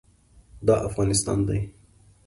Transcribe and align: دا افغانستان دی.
دا 0.67 0.75
افغانستان 0.89 1.39
دی. 1.47 1.61